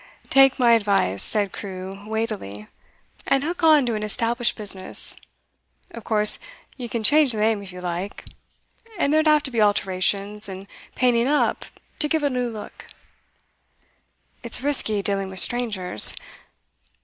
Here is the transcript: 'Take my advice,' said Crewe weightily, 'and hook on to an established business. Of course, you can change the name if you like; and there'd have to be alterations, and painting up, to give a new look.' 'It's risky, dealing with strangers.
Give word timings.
'Take 0.31 0.57
my 0.57 0.73
advice,' 0.73 1.21
said 1.21 1.51
Crewe 1.51 2.05
weightily, 2.07 2.65
'and 3.27 3.43
hook 3.43 3.61
on 3.63 3.85
to 3.85 3.93
an 3.93 4.01
established 4.01 4.55
business. 4.55 5.15
Of 5.91 6.03
course, 6.03 6.39
you 6.75 6.89
can 6.89 7.03
change 7.03 7.33
the 7.33 7.37
name 7.39 7.61
if 7.61 7.71
you 7.71 7.81
like; 7.81 8.25
and 8.97 9.13
there'd 9.13 9.27
have 9.27 9.43
to 9.43 9.51
be 9.51 9.61
alterations, 9.61 10.49
and 10.49 10.65
painting 10.95 11.27
up, 11.27 11.65
to 11.99 12.07
give 12.09 12.23
a 12.23 12.31
new 12.31 12.49
look.' 12.49 12.87
'It's 14.41 14.61
risky, 14.63 15.03
dealing 15.03 15.29
with 15.29 15.39
strangers. 15.39 16.15